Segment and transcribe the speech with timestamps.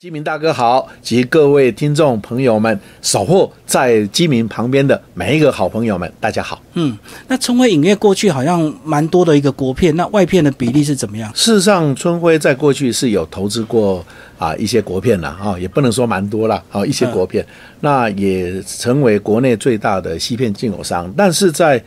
[0.00, 6.62] 基民大哥好，及各位听众朋友们，守候在基民旁边的每一个好朋友们，大家好。
[6.74, 11.28] 嗯，那春晖影业过去好像蛮多的一个国片，那外片的比例是怎么样？
[11.34, 14.06] 事实上，春晖在过去是有投资过
[14.38, 17.44] 啊一些国片的啊，也不能说蛮多了啊一些国片，
[17.80, 21.12] 那也成为国内最大的西片进口商。
[21.16, 21.82] 但是在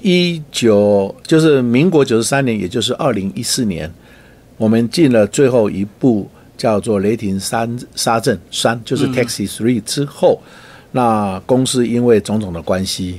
[0.00, 3.92] 一九就是民国九十三年，也就是二零一四年，
[4.56, 6.26] 我们进了最后一部。
[6.60, 10.38] 叫做雷霆三沙镇三，就是 Taxi Three 之后，
[10.92, 13.18] 那公司因为种种的关系，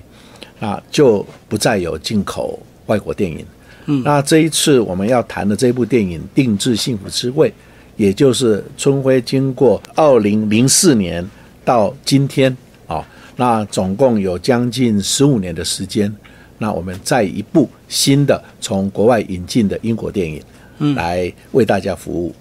[0.60, 3.44] 啊就不再有进口外国电影。
[3.88, 7.50] 嗯，那这一次我们要谈的这部电影《定制幸福之味》，
[7.98, 11.28] 也就是春晖经过二零零四年
[11.66, 13.04] 到今天啊，
[13.38, 16.16] 那总共有将近十五年的时间，
[16.60, 20.40] 那我们再一部新的从国外引进的英国电影，
[20.78, 22.36] 嗯，来为大家服务。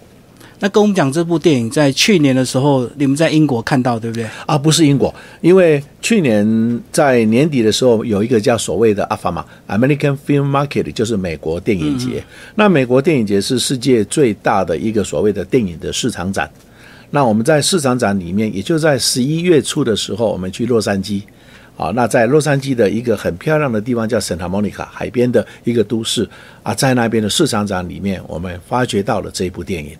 [0.63, 4.27] 那跟我们讲这部电影在去年的时候，你们在英国看到对不对？
[4.45, 12.23] 啊，不是英国，因为去年在年底的时候有一个叫所谓的阿法玛 （American Film Market），就是美国电影节。
[12.53, 16.47] 那美国电影节是世界最大的一个所谓的电影的市场展。
[17.09, 21.23] 那我们在市场展里面，也就在十一月初的时候，我们去洛杉矶。
[21.75, 26.29] 啊，那在洛杉矶的一个很漂亮的地方叫圣塔莫尼卡海边的一个都市
[26.61, 29.97] 啊，在那边的市场展里面，我们发掘到了这一部电影。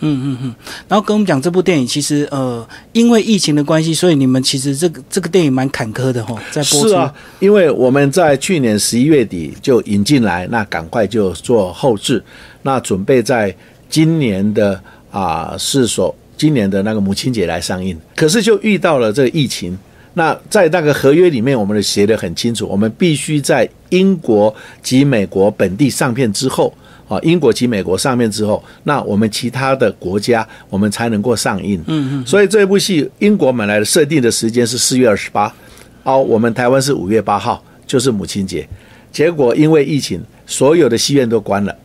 [0.00, 0.54] 嗯嗯嗯，
[0.88, 6.88] 然后跟我们讲这部电影，其实呃，因为疫情的关系，所以你们其实这个这个电影蛮坎坷的哈，在播出。
[6.88, 12.22] 是啊，因为我们在去年十一月底就引进来，那赶快就做后置，
[12.62, 13.54] 那准备在
[13.88, 14.78] 今年的
[15.10, 19.78] 啊是说今年的那个母亲节来上映，可是就遇到了这个疫情。
[20.14, 26.74] 那在那个合约里面，我们的写的很清楚，我们必须在英国及美国本地上片之后。
[27.06, 31.78] 啊，英国及美国上面之后，那我们其他的国家我们才能够上映。
[31.86, 32.26] 嗯嗯。
[32.26, 35.54] 所以这部戏英国本来的设定的时间是四月二十八，
[36.02, 38.66] 哦，我们台湾是五月八号，就是母亲节。
[39.12, 41.76] 结果因为疫情，所有的戏院都关了，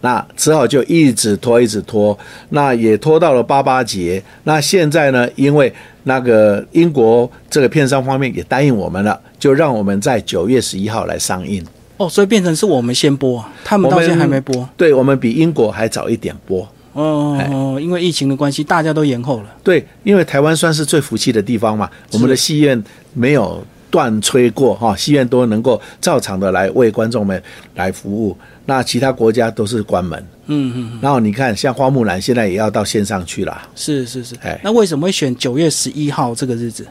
[0.00, 2.18] 那只好就一直拖，一直拖，
[2.50, 4.22] 那也拖到了八八节。
[4.44, 5.70] 那现在呢，因为
[6.04, 11.62] 那个英国这个片商方面也答应我们了，就让我们在九月十一号来上映。
[11.98, 14.68] 哦，所以变成是我们先播，他们到现在还没播。
[14.76, 16.66] 对，我们比英国还早一点播。
[16.92, 19.44] 哦，因为疫情的关系，大家都延后了。
[19.62, 22.82] 对，因为台湾算是最福气的地方嘛，我们的戏院
[23.14, 27.40] 没有断吹过哈，戏院都能够照常的来为观众们
[27.74, 28.36] 来服务。
[28.64, 30.26] 那其他国家都是关门。
[30.46, 30.98] 嗯嗯。
[31.00, 33.60] 然后你看，像花木兰现在也要到线上去了。
[33.74, 34.34] 是是是。
[34.42, 36.86] 哎，那为什么会选九月十一号这个日子？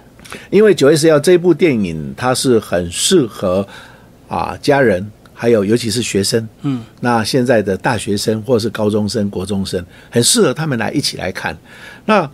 [0.50, 3.68] 因为九月十一号这部电影，它是很适合。
[4.28, 11.58] 啊，家人还有尤其是学生，嗯，那现在的大学生或者是高中生、国中生，很适合他们来一起来看。
[12.06, 12.30] 那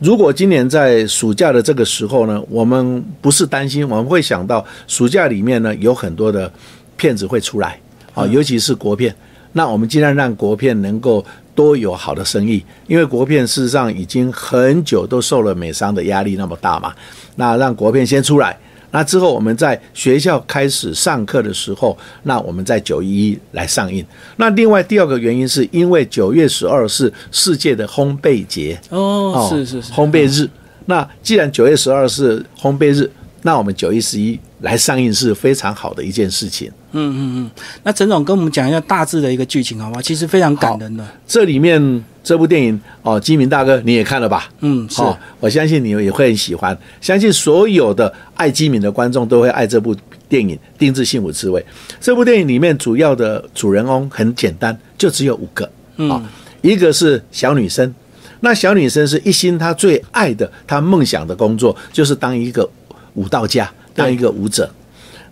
[0.00, 6.52] 如果今年在暑假的这个时候呢，我们不是担心，我们会想到暑假里面呢有很多的
[6.96, 7.78] 骗子会出来，
[8.12, 9.14] 啊，尤其是国片。
[9.52, 16.92] 那我们尽量让国片能够多有好的生意，因为国片事实上已经很久都受了美商的压力那么大嘛，
[17.36, 18.58] 那让国片先出来。
[18.92, 24.06] 那之后，我们在学校开始上课的时候，那我们在九一一来上映。
[24.36, 30.48] 那另外第二个原因是因为九月十二是世界的烘焙节哦，是是是烘焙日。
[30.86, 33.10] 那既然九月十二是烘焙日，
[33.42, 36.68] 那我们九一十一来上映是非常好的一件事情。
[36.92, 37.50] 嗯嗯嗯。
[37.84, 40.00] 那陈总跟我们讲一下大致的一个剧情好吗？
[40.02, 41.06] 其实非常感人的。
[41.26, 42.04] 这里面。
[42.24, 44.48] 这部电影哦，金明大哥你也看了吧？
[44.60, 45.02] 嗯，是，
[45.40, 46.78] 我相信你也会很喜欢。
[47.00, 49.92] 相信所有的爱金明的观众都会爱这部
[50.28, 51.60] 电影《定制幸福滋味》。
[52.00, 55.68] 这部电影里面主要的主人翁很简单，就只有五个
[56.08, 56.22] 啊，
[56.60, 57.92] 一个是小女生，
[58.38, 62.70] 那小女生是一心她最爱的，她梦想的工作就是当一个
[63.14, 64.70] 舞蹈家，当一个舞者。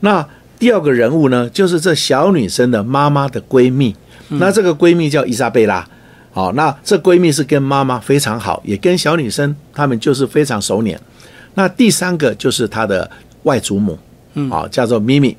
[0.00, 0.26] 那
[0.59, 3.94] 第二个人物呢，就是这小女生的妈妈的闺蜜，
[4.28, 5.87] 那这个闺蜜叫伊莎贝拉。
[6.32, 10.97] 好，那这闺蜜是跟妈妈非常好，也跟小女生她们就是非常熟稔。
[11.54, 13.10] 那第三个就是她的
[13.42, 13.98] 外祖母，
[14.34, 15.36] 嗯，啊，叫做咪咪。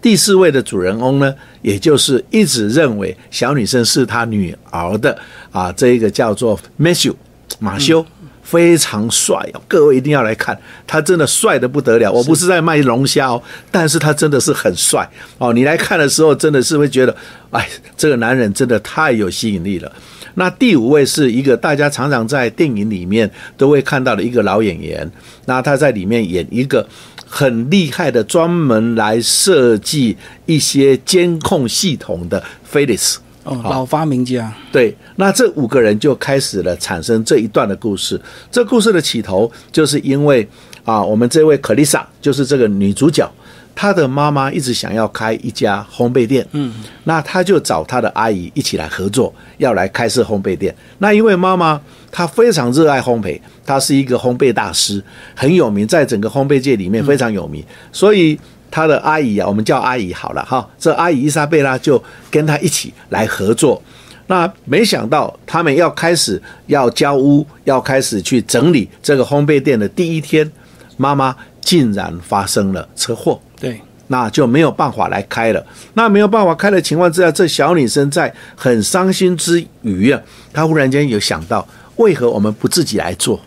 [0.00, 5.16] 第四位的主人翁呢，也就是一直认为小女生是她女儿的
[5.52, 7.14] 啊，这一个叫做 Matthew
[7.58, 8.04] 马修，
[8.50, 12.10] 非常帅哦，各位一定要来看，他真的帅的不得了。
[12.10, 15.08] 我不是在卖龙虾哦，但是他真的是很帅
[15.38, 15.52] 哦。
[15.52, 17.14] 你来看的时候，真的是会觉得，
[17.52, 19.92] 哎，这个男人真的太有吸引力了。
[20.34, 25.08] 那第五位是一个大家常常在电影里面都会看到的一个老演员，
[25.46, 26.84] 那他在里面演一个
[27.26, 32.42] 很厉害的，专门来设计一些监控系统的
[32.72, 38.20] Felix 哦，老发明家，对，那这五个人就开始了产生这一段的故事。
[38.50, 40.46] 这故事的起头就是因为
[40.84, 43.26] 啊，我们这位克丽莎就是这个女主角，
[43.74, 50.74] 她的妈妈一直想要开一家烘焙店，嗯，那她就找她的阿姨一起来合作，要来开设烘焙店。
[50.98, 51.80] 那因为妈妈
[52.12, 55.02] 她非常热爱烘焙，她是一个烘焙大师，
[55.34, 58.38] 很有名，在整个烘焙界里面非常有名，所以。
[58.70, 60.68] 他的阿姨啊，我们叫阿姨好了哈。
[60.78, 63.82] 这阿姨伊莎贝拉就跟他一起来合作。
[64.26, 70.48] 那没想到他们要开始要交屋，要开始去整理这个烘焙店的第一天，
[70.96, 73.40] 妈妈竟然发生了车祸。
[73.58, 75.66] 对，那就没有办法来开了。
[75.94, 80.20] 那没有办法开的情况之下，这小女生在很伤心之余啊，
[80.52, 83.40] 她忽然间有想到，为何我们不自己来做？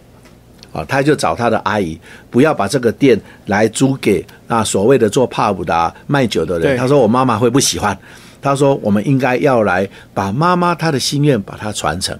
[0.73, 1.97] 啊，他就找他的阿姨，
[2.29, 6.75] 不要把这个店来租给那所谓的做 pub 的卖酒的人。
[6.75, 7.97] 他说我妈妈会不喜欢。
[8.41, 12.13] 他说我们应该要来把妈妈她的心愿把它传承。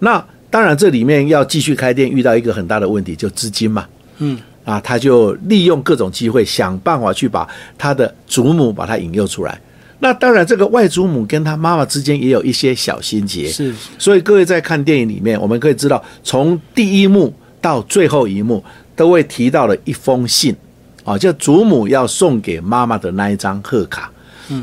[0.00, 3.86] 那当然这里面要继续开店，遇到一个很大的问题，就资金嘛。
[4.18, 4.38] 嗯。
[4.64, 7.48] 啊，他就利用各种机会，想办法去把
[7.78, 9.58] 他的祖母把他引诱出来。
[10.00, 13.46] 那当然，这个外祖母跟他妈妈之间也有一些小心结。
[13.48, 13.72] 是。
[13.98, 17.32] 所以各位在看电影里面，我们可以知道，从第一幕。
[17.64, 18.62] 到最后一幕
[18.94, 20.54] 都会提到了一封信，
[21.02, 24.12] 啊，就祖母要送给妈妈的那一张贺卡。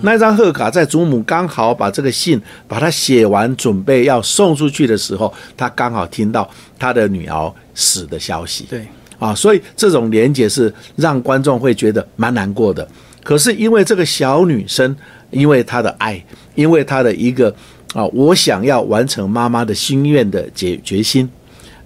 [0.04, 8.68] 那一张贺卡在祖母刚好把这个信把它写完，准备要送出去的时候，他刚好听到他的女儿死的消息。
[8.70, 8.86] 对，
[9.18, 12.88] 啊，所以这种连结是让观众会觉得蛮难过的。
[13.24, 14.96] 可是因为这个小女生，
[15.32, 16.24] 因为她的爱，
[16.54, 17.52] 因为她的一个
[17.96, 21.28] 啊，我想要完成妈妈的心愿的决决心。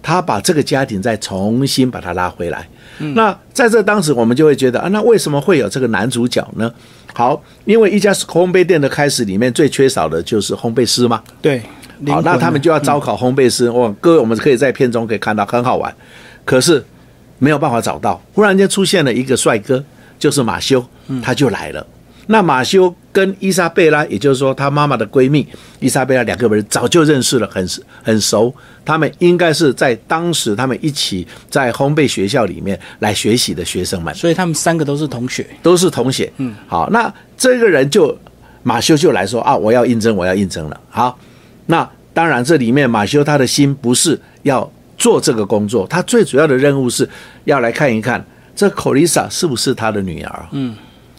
[0.05, 2.67] 他把这个家庭再重新把他拉回来，
[3.15, 6.71] 那在这当时我们就会觉得啊，那为什么会有这个男主角呢？
[7.11, 11.23] 好，因为一家烘焙店的开始里面最缺少的就是烘焙师嘛。
[11.41, 11.59] 对，
[12.05, 13.67] 好，那他们就要招考烘焙师。
[13.71, 15.91] 哇，各位，我们可以在片中可以看到很好玩，
[16.45, 16.85] 可是
[17.39, 18.21] 没有办法找到。
[18.33, 19.83] 忽然间出现了一个帅哥，
[20.19, 20.85] 就是马修，
[21.23, 21.83] 他就来了。
[22.27, 25.47] 那马修跟伊莎贝拉，也就是说他妈妈的闺蜜
[25.79, 27.67] 伊莎贝拉，两个人早就认识了，很
[28.03, 28.53] 很熟。
[28.83, 36.31] 他们应该是在当时他们一起在烘焙学校里面来学习的学生们，所以他们三个都是同学，都是同学。
[36.37, 38.15] 嗯，好，那这个人就
[38.63, 40.79] 马修就来说啊，我要应征，我要应征了。
[40.89, 41.17] 好，
[41.67, 47.07] 那当然这里面马修他的心不是要做这个工作，他最主要的任务是
[47.45, 48.23] 要来看一看
[48.55, 50.45] 这口丽莎是不是他的女儿。
[50.51, 50.75] 嗯。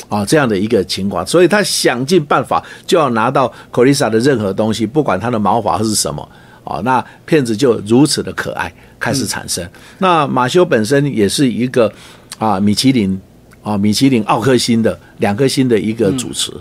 [0.09, 6.29] 啊，这样的一个情况，所以他想尽办法就要拿到 i s a 的任何东西，不管他的毛发是什么。
[6.65, 9.65] 啊，那骗子就如此的可爱开始产生。
[9.99, 11.93] 那马修本身也是一个
[12.39, 13.21] 啊，米其林
[13.63, 16.53] 啊，米其林奥克星的两颗星的一个主持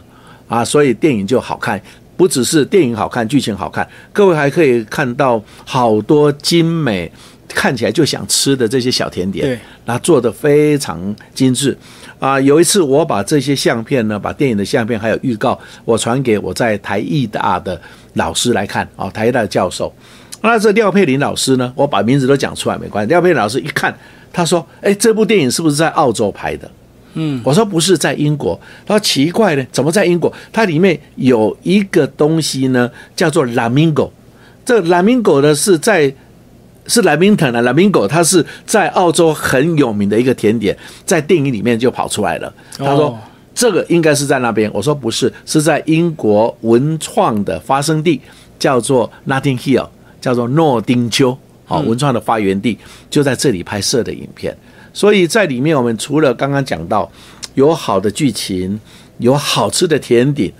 [0.48, 1.82] 啊，所以电影就好看，
[2.16, 7.12] 不只是电影好看，剧情好看，各位还可以看到好多精美。
[7.48, 11.78] 看起来就想吃的这些小甜点，对，那做的非常精致
[12.26, 12.42] 啊！
[12.42, 17.80] 有一次我把这些相片呢，把电影的相片还有预告，我传给我在台艺大的
[18.14, 19.94] 老师来看啊，台艺大的教授。
[20.42, 23.10] 那这廖佩玲老师呢，我把名字都讲出来没关系。
[23.10, 23.96] 廖佩玲老师一看，
[24.34, 26.70] 他说：“哎，这部电影是不是在澳洲拍的？”
[27.14, 28.60] 嗯，我说不是，在英国。
[28.88, 30.34] 他说奇怪呢，怎么在英国？
[30.52, 34.10] 它里面有一个东西呢，叫做 Lamingo。
[34.66, 36.12] 这 Lamingo 呢是在。
[36.88, 42.54] 是莱明腾啊，莱明狗，它是在澳洲很有名的一个甜点，在电影里面就跑出来了。
[42.78, 43.18] 他说
[43.54, 48.22] 这个应该是在那边，我说不是，是在英国文创的发生地，
[48.60, 49.88] 叫做 Notting Hill，
[50.22, 52.78] 叫做诺丁丘，好，文创的发源地
[53.10, 54.56] 就在这里拍摄的影片。
[54.94, 57.12] 所以在里面，我们除了刚刚讲到
[57.56, 58.80] 有好的剧情，
[59.18, 60.52] 有好吃的甜点，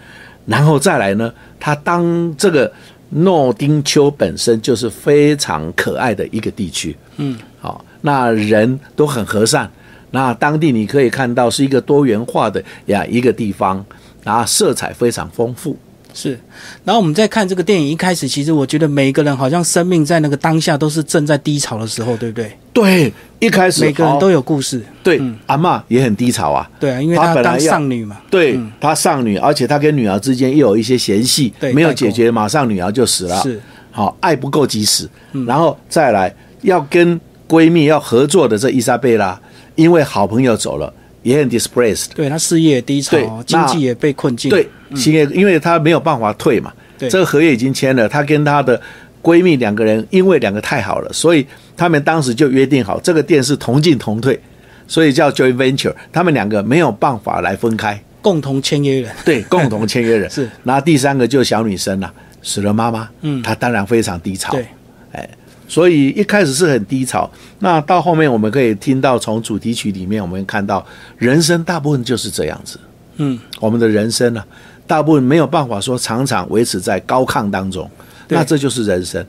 [0.46, 2.72] 然后再来呢，他当这个。
[3.10, 9.70] 诺丁丘本身就是非常可爱的一个地区，嗯，好，那人都很和善，
[10.12, 13.86] 那当地你可以看到是一个多元化的呀一个地方，
[14.24, 15.78] 然后色彩非常丰富。
[16.14, 16.40] 是，
[16.86, 22.58] 然后我们再看这个电影一开始，其实我觉得每一个人好像生命在那个当下都是正在低潮的时候，对不对？
[22.76, 24.84] 对，一开始每个人都有故事。
[25.02, 26.70] 对，阿妈也很低潮啊。
[26.78, 28.18] 对啊，因为她本来丧女嘛。
[28.30, 33.42] 对，她丧女，而且她跟女儿之间又有一些嫌隙，没有解决，马上女儿就死了。
[33.42, 33.60] 是，
[33.92, 35.10] 好，爱不够及时，
[35.48, 39.40] 然后再来要跟闺蜜要合作的这伊莎贝拉，
[39.76, 40.94] 因为好朋友走了。
[41.26, 44.48] 也很 displaced，对他事业低潮，经济也被困境。
[44.48, 44.70] 对，
[45.08, 48.08] 因为因为他没有办法退嘛，这个合约已经签了。
[48.08, 48.80] 她跟她的
[49.24, 51.44] 闺蜜两个人，因为两个太好了，所以
[51.78, 54.40] 他们当时就约定好，这个店是同进同退，
[54.88, 55.94] 所以叫 joint venture。
[56.12, 60.50] 他们两个没有办法来分开，共同签约人，对，共同签约人 是。
[60.64, 64.66] 然后第三个就是小女生了、死了妈妈，嗯她当然非常低潮，对，
[65.12, 65.30] 哎
[65.68, 67.30] 所以一开始是很低潮。
[67.58, 70.86] 那到后面我们可以听到，从主题曲里面我们看到，
[71.18, 72.80] 人生大部分就是这样子。
[73.18, 74.44] 嗯，我们的人生呢、
[74.86, 77.90] 大部分没有办法说常常维持在高亢当中，
[78.28, 79.26] 那这就是人生。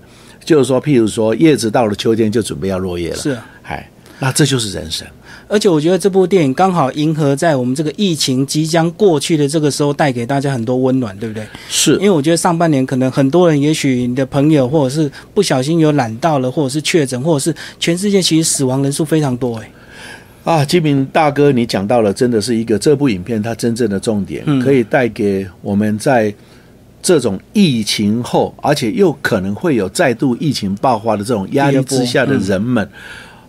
[0.47, 3.47] 就是说，譬如说，叶子到了秋天就准备要落叶了，是啊。
[3.65, 5.07] 哎，那这就是人生。
[5.49, 11.47] 而且我觉得这部电影刚好迎合在我们这个疫情即将过去的这个时候，带给大家很多温暖，对不对？
[11.69, 19.71] 是因为我觉得上半年可能很多人，也许你的朋友或者是不小心有染到了，或者是确诊，或者是全世界其实死亡人数非常多，哎，
[20.43, 26.35] 啊，金明大哥，你讲到了，真的是一个这部影片它真正的重点，嗯可以带给我们在
[27.03, 32.89] 这种疫情后，而且又可能会有再度疫情爆发的这种压力之下的人们，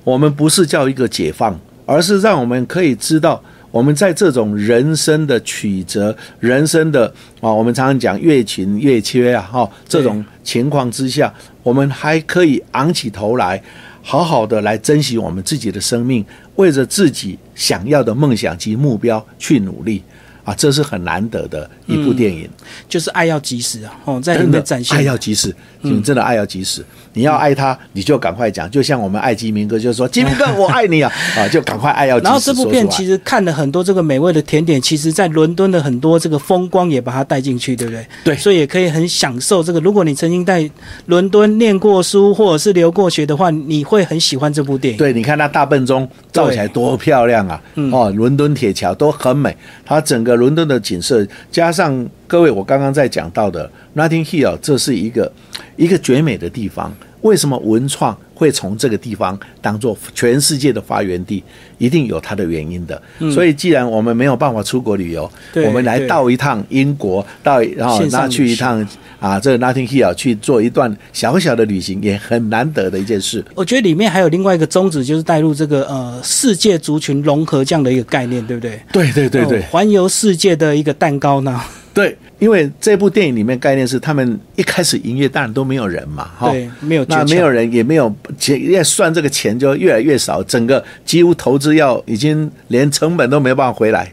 [0.04, 3.42] 我们不是叫一个解放，而是让我们可以知道。
[3.70, 7.06] 我们在这种人生的曲折、人生的
[7.42, 13.62] 啊，我们常常讲越勤越缺啊，哈，这种情况之下，我们还可以昂起头来，
[14.01, 16.25] 好好的来珍惜我们自己的生命，
[16.56, 20.01] 为着自己想要的梦想及目标去努力
[20.48, 22.50] 啊，这是很难得的一部电影。
[22.88, 26.86] 就是爱要及时啊，哦，在里面展现爱要及时，你真的爱要及时。
[27.12, 38.06] 你要爱他，你就赶快讲，就像我们爱金明哥，就是说金明哥我爱你啊 啊，就赶快爱要及时然后这部片其实实看了很多这个美味的甜点，其实在伦敦的很多这个风光也把它带进去，对不对？
[38.24, 39.80] 对所以也可以很享受这个。
[39.80, 40.70] 如果你曾经在
[41.08, 44.98] 伦敦念过书或者是留过学的话，你会很喜欢这部电影。
[45.00, 47.60] 对，你看那大笨钟照起来多漂亮啊！
[47.75, 55.29] 嗯哦，伦敦铁桥都很美，它整个伦敦的景色，加上各位我刚刚在讲到的 Notting Hill，这是一个
[55.75, 56.94] 一个绝美的地方。
[57.22, 61.44] 为什么文创会从这个地方当做全世界的发源地？
[61.79, 63.01] 一定有它的原因的。
[63.34, 65.29] 所以，既然我们没有办法出国旅游，
[65.65, 68.88] 我们来到一趟英国，到然后那去一趟
[69.20, 73.44] 啊，这个 Notting Hill 去做一段小小的旅行，也很难得的一件事。
[73.53, 78.79] 我觉得里面还有另外一个宗旨，就是带入这个呃世界族群融合这样的一个概念，对不对？
[78.91, 81.62] 对对对对哦，环游世界的一个蛋糕呢？
[81.94, 94.12] 对，因为这部电影里面概念是他们一开始营业当然都没有人嘛，哈，对，没有那没有人也没有钱，要算这个钱就越来越少，整个几乎投资要已经连成本都没办法回来，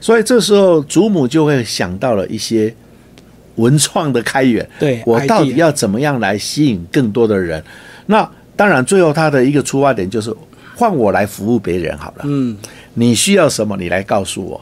[0.00, 2.74] 所以这时候祖母就会想到了一些
[3.56, 7.62] 文创的开源，对我到底要怎么样来吸引更多的人？
[8.06, 10.34] 那当然，最后他的一个出发点就是
[10.74, 12.24] 换我来服务别人好了。
[12.24, 12.56] 嗯，
[12.94, 14.60] 你需要什么，你来告诉我，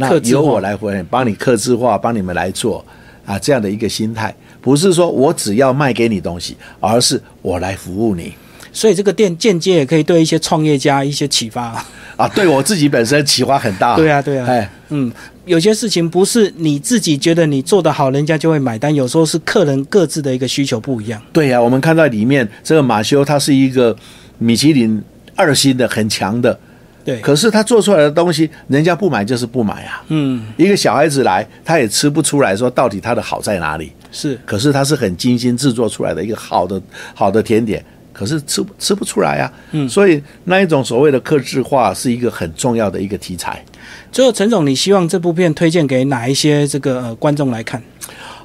[0.00, 2.82] 那客由我来回帮你克制化，帮你们来做
[3.26, 8.32] 啊，这样的一个心态，不是说我只要卖给你东西，而是我来服务你
[8.72, 11.84] 所以这个店间接也可以对一些创业家一些启发。
[12.16, 12.26] 啊。
[12.34, 15.12] 对我自己本身启发很大，对啊，对啊，哎，嗯，
[15.44, 21.20] 有些事情不是你自己觉得你做得好，人家就会买单，有时候是客人各自的一个需求不一样。
[21.32, 23.94] 对呀、我们看到里面这个马修，他是一个
[24.38, 25.02] 米其林
[25.34, 26.58] 二星的很强的，
[27.04, 30.02] 对，可是他做出来的东西，人家不买就是不买啊。
[30.08, 33.92] 嗯，一个小孩子来，他也吃不出来说到底它的好在哪里。
[34.12, 36.82] 是可是它是很精心制作出来的一个好的
[37.14, 39.52] 好的甜点，可是吃吃不出来啊。
[39.70, 43.64] 嗯，所以那一种所谓的克制化是一个很重要的一个题材
[44.10, 47.80] 最后，陈总，你希望这部片推荐给哪一些这个、呃、观众来看？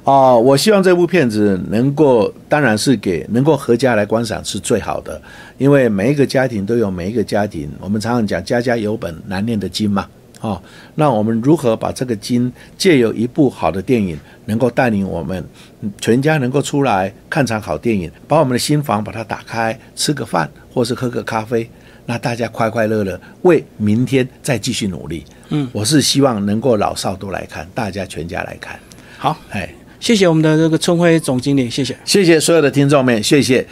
[0.04, 5.20] 哦、我希望这部片子能够，当然是给能够合家来观赏是最好的，
[5.58, 10.06] 因为每一个家庭都有每一个家庭，我们常常讲家家有本难念的经嘛。
[10.42, 10.62] 哦，
[10.96, 15.42] 那我们如何把这个经借由一部好的电影，能够带领我们
[15.80, 21.68] 嗯全家能够出来看场好电影，把我们的心房把它打开，吃个饭或是喝个咖啡，
[22.04, 25.24] 那大家快快乐乐为明天再继续努力。
[25.48, 28.78] 嗯，我是希望能够老少都来看，大家全家来看。
[29.16, 31.96] 好，哎，谢谢我们的这个春晖总经理，谢谢。
[32.04, 33.66] 谢谢所有的听众们，谢谢。